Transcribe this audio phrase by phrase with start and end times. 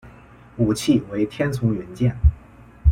[0.57, 2.17] 武器为天丛云剑。